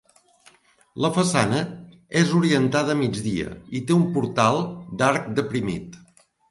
[1.05, 1.59] La façana
[2.23, 4.63] és orientada a migdia i té un portal
[5.03, 6.07] d'arc deprimit.